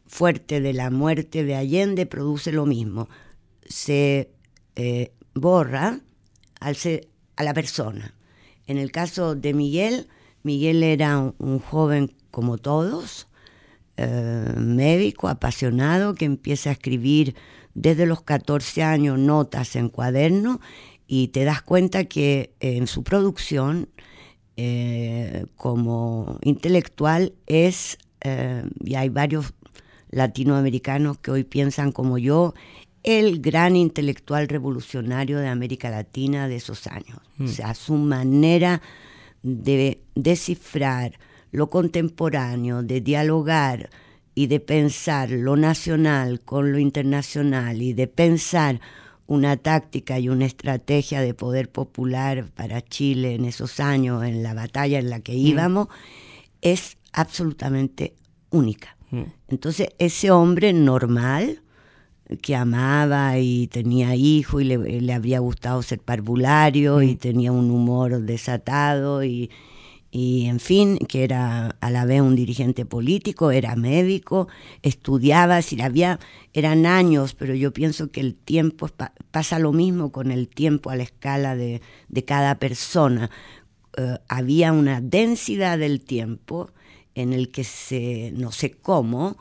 [0.08, 3.08] fuerte de la muerte de Allende produce lo mismo,
[3.64, 4.32] se
[5.34, 6.00] borra
[6.58, 6.76] al
[7.36, 8.12] a la persona.
[8.70, 10.06] En el caso de Miguel,
[10.44, 13.26] Miguel era un, joven como todos,
[13.96, 17.34] eh, médico, apasionado, que empieza a escribir
[17.74, 20.60] desde los 14 años notas en cuaderno
[21.08, 23.88] y te das cuenta que en su producción
[24.56, 29.52] eh, como intelectual es, eh, y hay varios
[30.10, 32.54] latinoamericanos que hoy piensan como yo,
[33.02, 37.18] el gran intelectual revolucionario de América Latina de esos años.
[37.38, 37.48] O mm.
[37.48, 38.82] sea, su manera
[39.42, 41.18] de descifrar
[41.50, 43.90] lo contemporáneo, de dialogar
[44.34, 48.80] y de pensar lo nacional con lo internacional y de pensar
[49.26, 54.54] una táctica y una estrategia de poder popular para Chile en esos años, en la
[54.54, 55.46] batalla en la que mm.
[55.46, 55.88] íbamos,
[56.60, 58.14] es absolutamente
[58.50, 58.96] única.
[59.10, 59.22] Mm.
[59.48, 61.62] Entonces, ese hombre normal,
[62.42, 67.18] que amaba y tenía hijos y le, habría gustado ser parvulario y mm.
[67.18, 69.50] tenía un humor desatado y,
[70.12, 74.48] y en fin, que era a la vez un dirigente político, era médico,
[74.82, 76.18] estudiaba, si había,
[76.52, 78.88] eran años, pero yo pienso que el tiempo
[79.30, 81.80] pasa lo mismo con el tiempo a la escala de,
[82.26, 83.30] cada persona.
[83.96, 86.70] Eh, había una densidad del tiempo
[87.14, 89.36] en el que se, no sé cómo,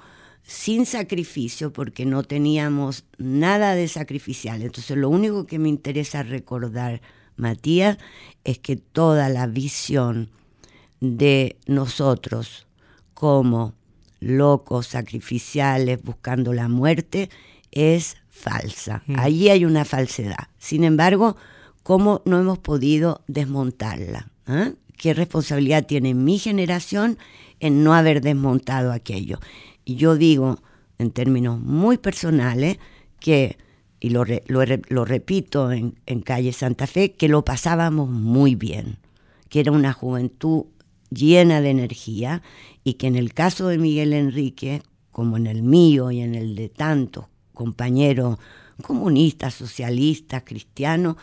[0.50, 4.64] sin sacrificio, porque no teníamos nada de sacrificial.
[4.64, 7.02] Entonces lo único que me interesa recordar,
[7.36, 8.00] Matías,
[8.44, 10.32] es que toda la visión,
[11.02, 12.68] de nosotros
[13.14, 13.76] como
[14.20, 17.30] locos, sacrificiales, buscando la muerte,
[17.72, 19.04] es falsa.
[19.06, 19.20] Mm.
[19.20, 20.48] Allí hay una falsedad.
[20.58, 21.38] Sin embargo,
[21.84, 24.32] ¿cómo no hemos podido desmontarla?
[24.48, 24.72] ¿Ah?
[24.98, 27.20] ¿Qué responsabilidad tiene mi generación
[27.60, 29.40] en no haber desmontado aquello?
[29.90, 30.60] Y yo digo,
[31.00, 32.78] en términos muy personales,
[33.20, 33.58] que,
[34.00, 39.00] y lo, lo, repito en, en Calle Santa Fe, que lo pasábamos muy bien,
[39.50, 40.66] que era una juventud
[41.10, 42.44] llena de energía
[42.84, 46.56] y que en el caso de Miguel Enrique, como en el mío y en el
[46.56, 47.26] de tantos
[47.56, 48.38] compañeros
[48.84, 51.16] comunistas, socialistas, cristianos,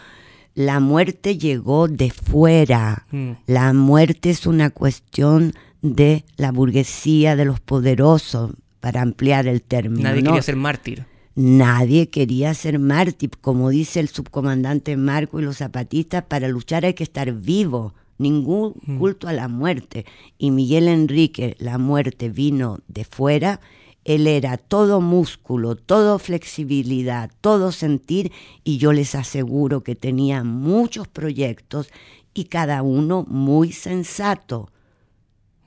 [0.56, 3.06] la muerte llegó de fuera.
[3.12, 3.30] Mm.
[3.46, 5.54] La muerte es una cuestión
[5.94, 10.08] de la burguesía, de los poderosos, para ampliar el término.
[10.08, 11.06] Nadie quería ser mártir.
[11.34, 16.94] Nadie quería ser mártir, como dice el subcomandante Marco y los zapatistas, para luchar hay
[16.94, 18.98] que estar vivo ningún mm.
[18.98, 20.06] culto a la muerte.
[20.38, 23.60] Y Miguel Enrique, la muerte vino de fuera,
[24.04, 31.08] él era todo músculo, todo flexibilidad, todo sentir, y yo les aseguro que tenía muchos
[31.08, 31.90] proyectos
[32.32, 34.70] y cada uno muy sensato.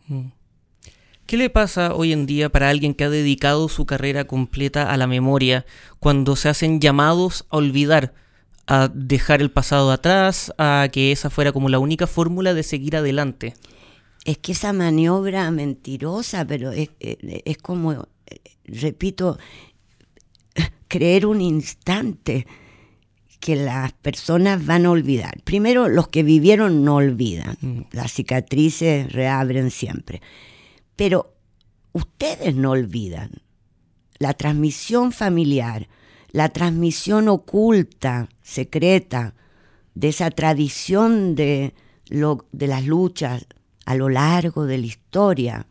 [0.10, 0.32] Mm.
[1.26, 4.98] ¿Qué le pasa hoy en día para alguien que ha dedicado su carrera completa a
[4.98, 5.66] la memoria
[6.00, 8.14] cuando se hacen llamados a olvidar?
[8.70, 12.96] a dejar el pasado atrás, a que esa fuera como la única fórmula de seguir
[12.96, 13.56] adelante.
[14.26, 18.08] Es que esa maniobra mentirosa, pero es, es, como,
[18.66, 19.40] repito,
[20.88, 22.46] creer un instante
[23.40, 25.42] que las personas van a olvidar.
[25.44, 27.82] Primero, los que vivieron no olvidan, mm.
[27.92, 30.22] las cicatrices reabren siempre,
[30.96, 31.34] pero
[31.94, 33.32] ustedes no olvidan.
[34.18, 35.88] La transmisión familiar,
[36.32, 39.36] la transmisión oculta, secreta,
[39.96, 41.74] de esa tradición de,
[42.10, 43.48] lo, de las luchas
[43.86, 45.68] a lo largo de la historia,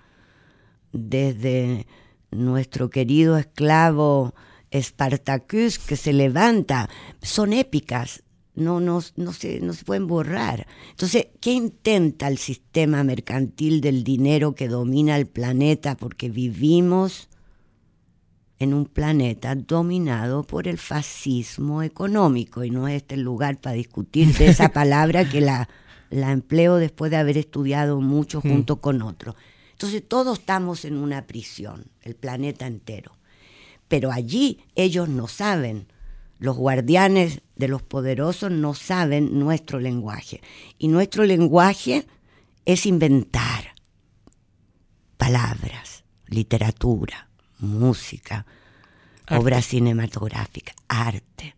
[0.92, 1.86] desde
[2.30, 4.34] nuestro querido esclavo
[4.72, 6.88] Spartacus que se levanta,
[7.22, 8.22] son épicas,
[8.54, 10.66] no, no, no, se, no se pueden borrar.
[10.90, 15.96] Entonces, ¿qué intenta el sistema mercantil del dinero que domina el planeta?
[15.96, 17.28] Porque vivimos
[18.58, 23.76] en un planeta dominado por el fascismo económico y no es este el lugar para
[23.76, 25.68] discutir de esa palabra que la,
[26.10, 28.42] la empleo después de haber estudiado mucho mm.
[28.42, 29.36] junto con otros.
[29.72, 33.12] Entonces todos estamos en una prisión, el planeta entero.
[33.88, 35.88] Pero allí ellos no saben,
[36.38, 40.40] los guardianes de los poderosos no saben nuestro lenguaje.
[40.78, 42.06] Y nuestro lenguaje
[42.64, 43.74] es inventar
[45.16, 47.28] palabras, literatura,
[47.58, 48.46] música,
[49.30, 51.54] obra cinematográfica, arte,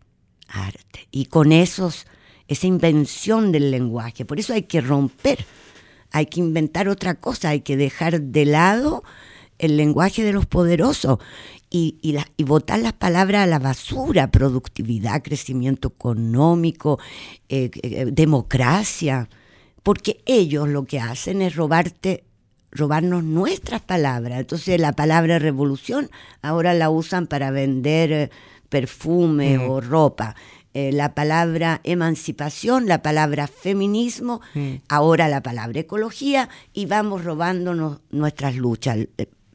[0.47, 1.07] arte.
[1.11, 2.07] Y con esos,
[2.47, 5.45] esa invención del lenguaje, por eso hay que romper,
[6.11, 9.03] hay que inventar otra cosa, hay que dejar de lado
[9.61, 11.19] el lenguaje de los poderosos
[11.69, 16.99] y, y, botar las palabras a la basura, productividad, crecimiento económico,
[17.47, 19.29] eh, eh, democracia,
[19.83, 22.25] porque ellos lo que hacen es robarte
[22.71, 24.39] robarnos nuestras palabras.
[24.39, 26.09] Entonces la palabra revolución
[26.41, 28.29] ahora la usan para vender eh,
[28.69, 29.69] perfume mm.
[29.69, 30.35] o ropa.
[30.73, 34.75] Eh, la palabra emancipación, la palabra feminismo, mm.
[34.87, 38.97] ahora la palabra ecología y vamos robándonos nuestras luchas.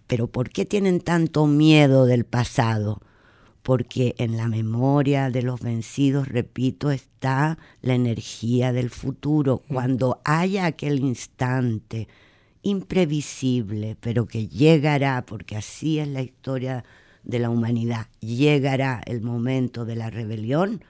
[0.07, 3.01] Pero ¿por qué tienen tanto miedo del pasado?
[3.63, 9.63] Porque en la memoria de los vencidos, repito, está la energía del futuro.
[9.69, 12.07] Cuando haya aquel instante
[12.63, 16.85] imprevisible, pero que llegará, porque así es la historia
[17.23, 20.83] de la humanidad, llegará el momento de la rebelión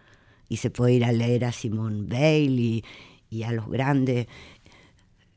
[0.48, 2.82] y se puede ir a leer a Simone Bale
[3.30, 4.28] y, a los grandes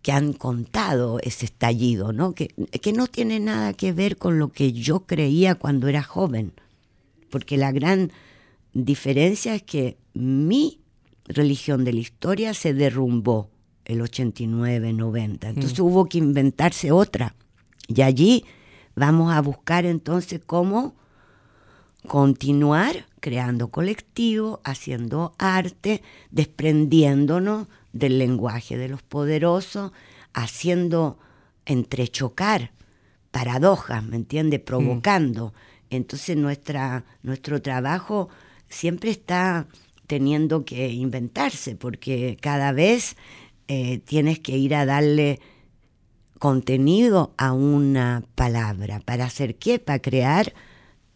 [0.02, 2.34] que han contado ese estallido, ¿no?
[2.34, 2.48] Que,
[2.82, 6.54] que no tiene nada que ver con lo que yo creía cuando era joven,
[7.30, 8.12] porque la gran
[8.74, 10.80] diferencia es que mi
[11.26, 13.50] religión de la historia se derrumbó
[13.86, 15.50] el 89, 90.
[15.50, 15.84] Entonces mm.
[15.84, 17.36] hubo que inventarse otra.
[17.88, 18.46] Y allí
[18.96, 20.96] vamos a buscar entonces cómo
[22.08, 29.92] continuar creando colectivo, haciendo arte, desprendiéndonos del lenguaje de los poderosos,
[30.34, 31.18] haciendo
[31.66, 32.72] entrechocar
[33.32, 34.60] paradojas, ¿me entiende?
[34.60, 35.48] Provocando.
[35.48, 35.96] Mm.
[35.96, 38.30] Entonces nuestra, nuestro trabajo
[38.68, 39.68] siempre está
[40.08, 43.16] teniendo que inventarse, porque cada vez
[43.68, 45.40] eh, tienes que ir a darle
[46.40, 49.00] contenido a una palabra.
[49.02, 49.78] ¿Para hacer qué?
[49.78, 50.54] Para crear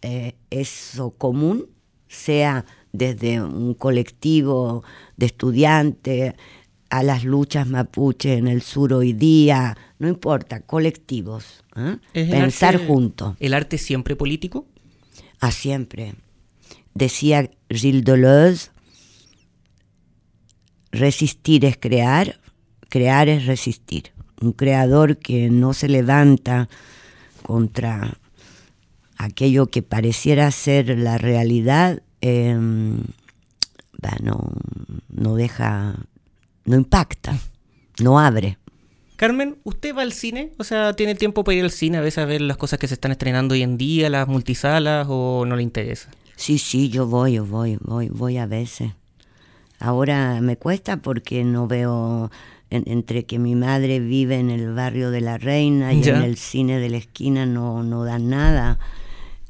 [0.02, 1.68] eh, eso común,
[2.08, 4.84] sea desde un colectivo
[5.18, 6.36] de estudiantes
[6.94, 11.98] a las luchas mapuche en el sur hoy día, no importa, colectivos, ¿eh?
[12.14, 13.36] pensar juntos.
[13.40, 14.68] ¿El arte siempre político?
[15.40, 16.14] Ah, siempre.
[16.94, 18.70] Decía Gilles Deleuze,
[20.92, 22.40] resistir es crear,
[22.90, 24.12] crear es resistir.
[24.40, 26.70] Un creador que no se levanta
[27.42, 28.20] contra
[29.18, 33.00] aquello que pareciera ser la realidad, em,
[34.22, 35.96] no, deja,
[36.66, 37.38] no impacta,
[38.02, 38.58] no abre.
[39.16, 40.52] Carmen, ¿usted va al cine?
[40.58, 42.88] O sea, ¿tiene tiempo para ir al cine a veces a ver las cosas que
[42.88, 46.10] se están estrenando hoy en día, las multisalas, o no le interesa?
[46.36, 48.92] Sí, sí, yo voy, yo voy, voy, voy a veces.
[49.80, 52.32] Ahora me cuesta porque no veo
[52.70, 56.80] entre que mi madre vive en el barrio de la Reina y en el cine
[56.80, 58.80] de la esquina no, no dan nada.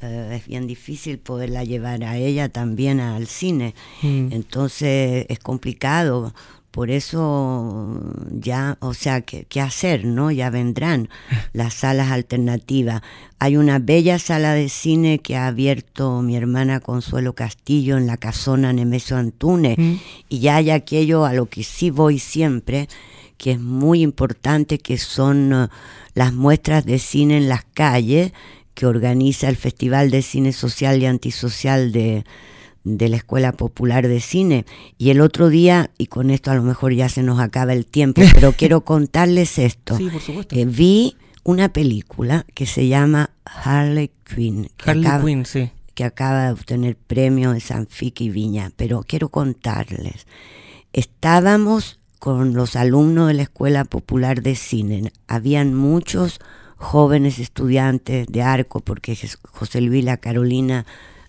[0.01, 3.75] Eh, es bien difícil poderla llevar a ella también al cine.
[4.01, 4.27] Mm.
[4.31, 6.33] Entonces es complicado.
[6.73, 8.01] Por eso
[8.31, 10.05] ya, o sea, ¿qué, ¿qué, hacer?
[10.05, 10.31] ¿no?
[10.31, 11.07] Ya vendrán
[11.53, 13.03] las salas alternativas.
[13.37, 18.17] Hay una bella sala de cine que ha abierto mi hermana Consuelo Castillo en la
[18.17, 19.77] casona Nemesio Antunes.
[19.77, 19.93] Mm.
[20.29, 22.89] Y ya hay aquello a lo que sí voy siempre,
[23.37, 25.67] que es muy importante, que son uh,
[26.15, 28.33] las muestras de cine en las calles
[28.73, 32.23] que organiza el Festival de Cine Social y Antisocial de,
[32.83, 34.65] la Escuela Popular de Cine.
[34.97, 37.85] Y el otro día, y con esto a lo mejor ya se nos acaba el
[37.85, 39.97] tiempo, pero quiero contarles esto.
[39.97, 40.55] Sí, por supuesto.
[40.55, 44.69] Eh, vi una película que se llama Harley Quinn.
[44.77, 45.71] Que Harley acaba, Quinn, sí.
[45.93, 48.71] Que acaba de obtener premio de Sanfique y Viña.
[48.75, 50.25] Pero quiero contarles.
[50.91, 55.11] Estábamos con los alumnos de la Escuela Popular de Cine.
[55.27, 56.39] Habían muchos
[56.77, 59.17] jóvenes estudiantes de arco, porque
[59.51, 60.85] José Luis y la Carolina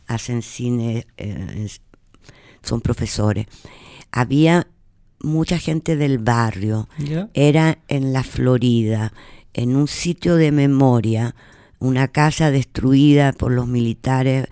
[0.07, 1.69] hacen cine, eh,
[2.63, 3.47] son profesores.
[4.13, 4.67] Había
[5.21, 6.89] mucha gente del barrio,
[7.33, 9.13] era en la Florida,
[9.55, 11.35] en un sitio de memoria,
[11.79, 14.47] una casa destruida por los militares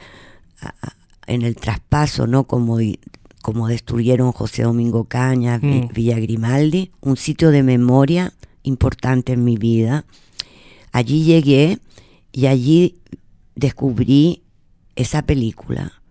[1.26, 2.44] en el traspaso, ¿no?
[2.44, 2.78] Como,
[3.42, 5.88] como destruyeron José Domingo Caña, mm.
[5.92, 8.32] Villa Grimaldi, un sitio de memoria
[8.62, 10.04] importante en mi vida
[10.92, 11.78] Allí llegué
[12.32, 12.96] y allí
[13.54, 14.42] descubrí
[14.96, 16.02] esa película,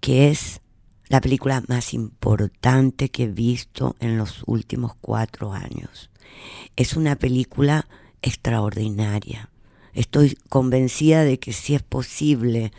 [0.00, 0.60] que es
[1.08, 6.10] la película más importante que he visto en los últimos cuatro años.
[6.76, 7.88] Es una película
[8.22, 9.50] extraordinaria.
[9.94, 12.72] Estoy convencida de que si es posible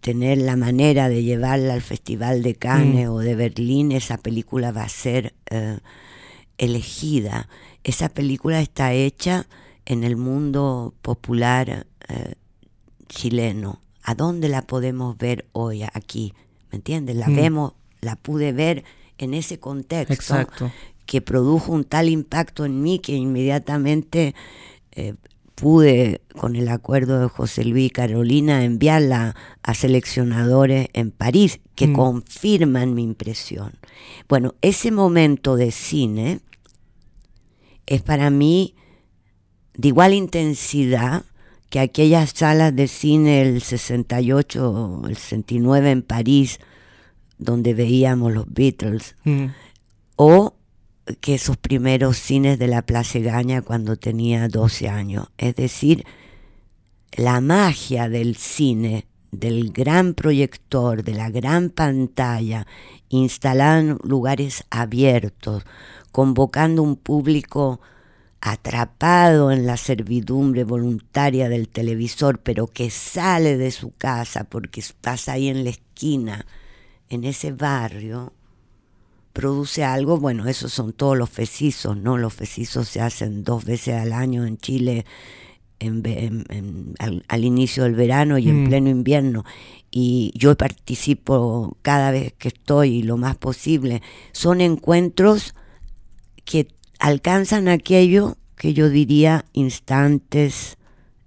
[0.00, 3.12] tener la manera de llevarla al Festival de Cannes mm.
[3.12, 5.78] o de Berlín, esa película va a ser eh,
[6.58, 7.48] elegida.
[7.82, 9.46] Esa película está hecha
[9.86, 12.34] en el mundo popular eh,
[13.08, 13.80] chileno.
[14.02, 16.34] ¿A dónde la podemos ver hoy aquí?
[16.70, 17.16] ¿Me entiendes?
[17.16, 17.36] La mm.
[17.36, 18.84] vemos, la pude ver
[19.18, 20.46] en ese contexto
[21.06, 24.34] que produjo un tal impacto en mí que inmediatamente
[24.92, 25.14] eh,
[25.54, 31.88] pude, con el acuerdo de José Luis y Carolina, enviarla a seleccionadores en París que
[31.88, 31.92] mm.
[31.94, 33.72] confirman mi impresión.
[34.28, 36.40] Bueno, ese momento de cine
[37.86, 38.74] es para mí
[39.74, 41.24] de igual intensidad
[41.70, 46.60] que aquellas salas de cine el 68, el 69 en París,
[47.38, 49.46] donde veíamos los Beatles, mm.
[50.16, 50.54] o
[51.20, 55.28] que esos primeros cines de la Plaza Gaña cuando tenía 12 años.
[55.38, 56.04] Es decir,
[57.12, 62.66] la magia del cine, del gran proyector, de la gran pantalla,
[63.08, 65.64] instalada en lugares abiertos,
[66.12, 67.80] convocando un público
[68.40, 75.32] atrapado en la servidumbre voluntaria del televisor, pero que sale de su casa porque pasa
[75.32, 76.46] ahí en la esquina,
[77.08, 78.32] en ese barrio,
[79.32, 82.18] produce algo, bueno, esos son todos los fecizos, ¿no?
[82.18, 85.04] Los fecizos se hacen dos veces al año en Chile
[85.80, 88.68] al, inicio del verano y en mm.
[88.68, 89.44] pleno invierno.
[89.90, 94.02] Y yo participo cada vez que estoy lo más posible.
[94.32, 95.54] Son encuentros
[96.44, 96.68] que
[96.98, 100.76] alcanzan aquello que yo diría instantes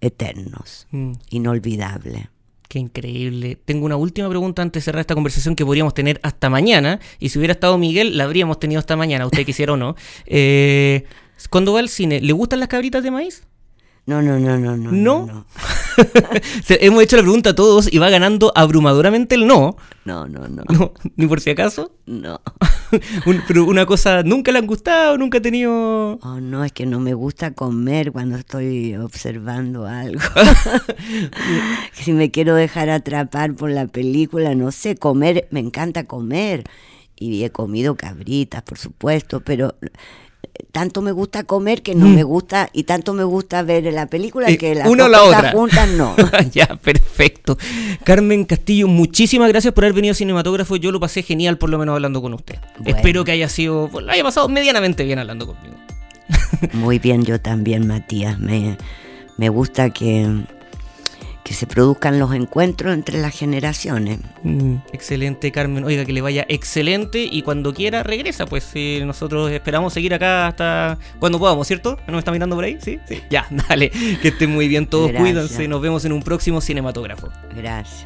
[0.01, 1.13] eternos, mm.
[1.29, 2.29] inolvidable.
[2.67, 3.57] Qué increíble.
[3.65, 6.99] Tengo una última pregunta antes de cerrar esta conversación que podríamos tener hasta mañana.
[7.19, 9.95] Y si hubiera estado Miguel, la habríamos tenido hasta mañana, usted quisiera o no.
[10.25, 11.03] Eh,
[11.49, 13.43] cuando va al cine, ¿le gustan las cabritas de maíz?
[14.05, 14.91] No, no, no, no, no.
[14.91, 15.45] ¿No?
[16.69, 19.75] Hemos hecho la pregunta a todos y va ganando abrumadoramente el no.
[20.05, 20.93] No, no, no.
[21.15, 21.95] ¿Ni por si acaso?
[22.05, 22.41] No.
[23.47, 25.17] pero una cosa, ¿nunca le han gustado?
[25.17, 26.19] ¿Nunca ha tenido...?
[26.21, 30.21] Oh, no, es que no me gusta comer cuando estoy observando algo.
[31.93, 36.63] si me quiero dejar atrapar por la película, no sé, comer, me encanta comer.
[37.15, 39.75] Y he comido cabritas, por supuesto, pero
[40.71, 42.15] tanto me gusta comer que no mm.
[42.15, 45.23] me gusta y tanto me gusta ver la película eh, que las una dos la
[45.23, 45.51] otra.
[45.51, 46.15] juntas no.
[46.51, 47.57] ya, perfecto.
[48.03, 50.75] Carmen Castillo, muchísimas gracias por haber venido a Cinematógrafo.
[50.77, 52.55] Yo lo pasé genial por lo menos hablando con usted.
[52.85, 55.75] Espero que haya sido, lo haya pasado medianamente bien hablando conmigo.
[56.73, 58.39] Muy bien, yo también, Matías.
[58.39, 58.77] Me,
[59.37, 60.45] me gusta que
[61.43, 64.19] que se produzcan los encuentros entre las generaciones.
[64.43, 65.83] Mm, excelente, Carmen.
[65.83, 68.45] Oiga, que le vaya excelente y cuando quiera regresa.
[68.45, 71.97] Pues si nosotros esperamos seguir acá hasta cuando podamos, ¿cierto?
[72.07, 72.77] ¿No me está mirando por ahí?
[72.81, 73.21] Sí, sí.
[73.29, 73.89] Ya, dale.
[74.21, 75.11] Que estén muy bien todos.
[75.11, 75.67] Cuídense.
[75.67, 77.29] Nos vemos en un próximo cinematógrafo.
[77.55, 78.05] Gracias.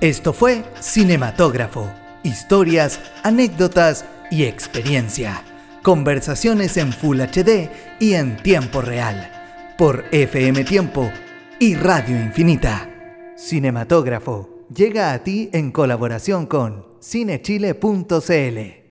[0.00, 1.92] Esto fue Cinematógrafo.
[2.22, 5.42] Historias, anécdotas y experiencia.
[5.82, 9.30] Conversaciones en Full HD y en tiempo real.
[9.78, 11.10] Por FM Tiempo
[11.58, 12.86] y Radio Infinita.
[13.34, 18.76] Cinematógrafo llega a ti en colaboración con cinechile.cl.